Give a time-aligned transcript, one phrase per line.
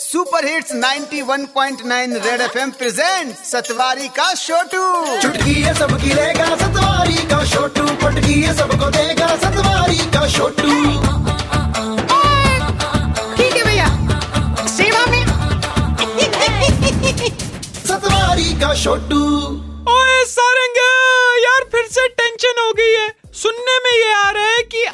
[0.00, 4.84] Super hits 91.9 red FM present Satwari का छोटू
[5.22, 10.70] चुटकी है सबकी लेगा सतवारी का छोटू पटकी है सबको देगा सतवारी का छोटू
[13.36, 13.88] ठीक है भैया।
[14.76, 15.24] सेवा में।
[17.88, 19.22] सतवारी का छोटू
[19.96, 20.78] ओए सारंग
[21.44, 23.08] यार फिर से टेंशन हो गई है।
[23.42, 24.84] सुनने में ये आ रहा है कि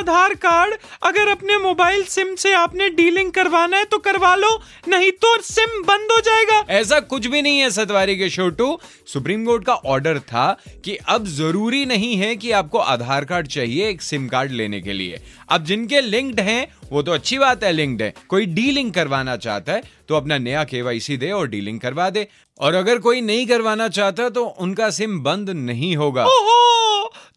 [0.00, 4.50] आधार कार्ड अगर अपने मोबाइल सिम से आपने डीलिंग करवाना है तो करवा लो
[4.88, 9.44] नहीं तो सिम बंद हो जाएगा। ऐसा कुछ भी नहीं है सतवारी के छोटू। सुप्रीम
[9.44, 10.46] कोर्ट का ऑर्डर था
[10.84, 14.92] कि अब ज़रूरी नहीं है कि आपको आधार कार्ड चाहिए एक सिम कार्ड लेने के
[14.92, 19.36] लिए। अब जिनके लिंक्ड हैं वो तो अच्छी बात है लिंक्ड है। कोई डीलिंग करवाना
[19.38, 22.26] चाहता है तो अपना नया केवाईसी दे और डीलिंग करवा दे।
[22.60, 26.58] और अगर कोई नहीं करवाना चाहता तो उनका सिम बंद नहीं होगा। ओहो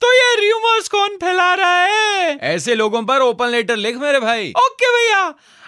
[0.02, 1.83] तो ये रूमर्स कौन फैला रहा है?
[2.42, 5.22] ऐसे लोगों पर ओपन लेटर लिख मेरे भाई। ओके भैया,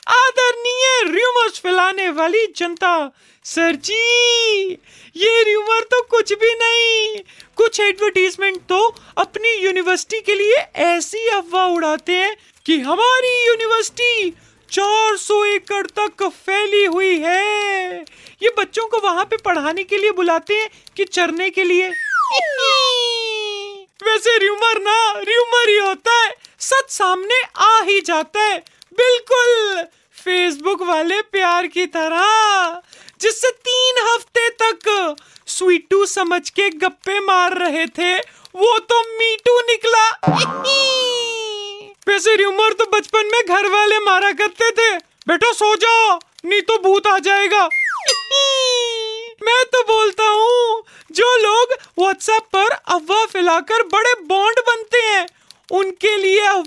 [0.07, 3.11] आदरणीय रूमर्स फैलाने वाली जनता,
[3.45, 4.71] सर जी,
[5.15, 7.21] ये रूमर तो कुछ भी नहीं।
[7.55, 14.33] कुछ एडवर्टीजमेंट तो अपनी यूनिवर्सिटी के लिए ऐसी अफवाह उड़ाते हैं कि हमारी यूनिवर्सिटी
[14.71, 18.01] 400 एकड़ तक फैली हुई है।
[18.41, 21.89] ये बच्चों को वहाँ पे पढ़ाने के लिए बुलाते हैं कि चरने के लिए।
[24.03, 26.24] वैसे र्यूमर ना र्यूमर ही होता है
[26.65, 28.57] सच सामने आ ही जाता है।
[28.93, 29.83] बिल्कुल।
[30.23, 32.81] फेसबुक वाले प्यार की तरह,
[33.21, 35.15] जिससे तीन हफ़्ते तक
[35.47, 38.13] स्वीटू समझ के गप्पे मार रहे थे,
[38.55, 40.05] वो तो मीटू निकला।
[42.07, 44.89] वैसे र्यूमर तो बचपन में घर वाले मारा करते थे।
[45.27, 47.63] बेटो, सो जाओ, नहीं तो भूत आ जाएगा।
[49.43, 55.14] मैं तो बोलता हूँ, जो लोग व्हाट्सएप पर अफवाह फैलाकर बड़े बॉन्ड बनते हैं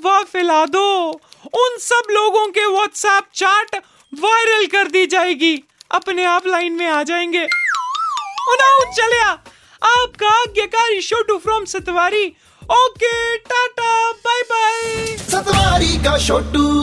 [0.08, 1.08] अफवाह फैला दो।
[1.54, 3.76] उन सब लोगों के व्हाट्सएप चैट
[4.20, 5.56] वायरल कर दी जाएगी।
[5.90, 7.46] अपने आप लाइन में आ जाएँगे।
[8.96, 9.28] चलिया।
[9.84, 12.26] आपका आज्ञाकारी Chhotu from Satwari.
[12.70, 16.77] Okay tata bye bye Satwari का छोटू